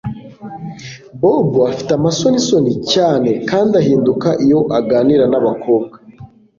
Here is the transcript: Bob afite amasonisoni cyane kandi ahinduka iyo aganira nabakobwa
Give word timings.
Bob 1.21 1.49
afite 1.71 1.91
amasonisoni 1.99 2.73
cyane 2.93 3.29
kandi 3.49 3.73
ahinduka 3.81 4.27
iyo 4.45 4.59
aganira 4.79 5.25
nabakobwa 5.31 5.95